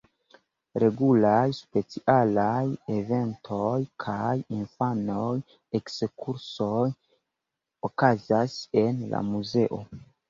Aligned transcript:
Regulaj 0.83 1.49
specialaj 1.57 2.63
eventoj 2.95 3.75
kaj 4.05 4.33
infanaj 4.61 5.29
ekskursoj 5.81 6.83
okazas 7.91 8.57
en 8.87 9.05
la 9.15 9.23
muzeo. 9.33 9.85